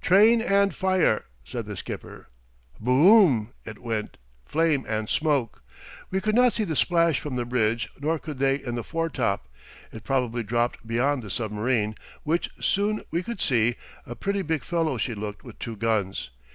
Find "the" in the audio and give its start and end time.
1.66-1.76, 6.64-6.74, 7.36-7.44, 8.74-8.82, 11.22-11.28